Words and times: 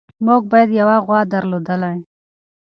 موږ 0.25 0.41
باید 0.51 0.69
یوه 0.79 0.97
غوا 1.05 1.19
درلودلی. 1.33 1.97